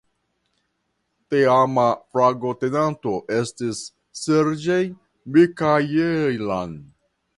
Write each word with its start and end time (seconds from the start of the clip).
Teama 1.33 1.83
flagotenanto 2.15 3.13
estis 3.35 3.83
"Sergej 4.23 4.81
Mikajeljan". 5.37 6.79